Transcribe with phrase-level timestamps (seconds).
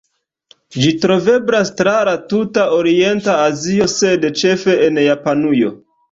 [0.83, 5.71] Ĝi troveblas tra la tuta orienta Azio, sed ĉefe en Japanujo.